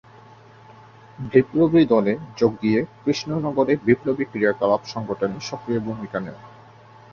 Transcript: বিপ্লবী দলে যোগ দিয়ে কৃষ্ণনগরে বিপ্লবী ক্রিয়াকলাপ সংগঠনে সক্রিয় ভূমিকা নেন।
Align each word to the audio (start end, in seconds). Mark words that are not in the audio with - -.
বিপ্লবী 1.19 1.81
দলে 1.85 2.13
যোগ 2.37 2.51
দিয়ে 2.61 2.79
কৃষ্ণনগরে 3.03 3.73
বিপ্লবী 3.85 4.25
ক্রিয়াকলাপ 4.25 4.81
সংগঠনে 4.85 5.37
সক্রিয় 5.49 5.79
ভূমিকা 5.79 6.17
নেন। 6.19 6.37